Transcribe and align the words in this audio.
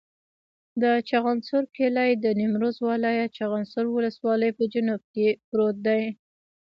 د 0.81 0.83
چخانسور 1.09 1.63
کلی 1.77 2.11
د 2.23 2.25
نیمروز 2.39 2.75
ولایت، 2.89 3.29
چخانسور 3.39 3.85
ولسوالي 3.91 4.49
په 4.57 4.63
جنوب 4.73 5.01
کې 5.13 5.27
پروت 5.47 5.75
دی. 5.87 6.03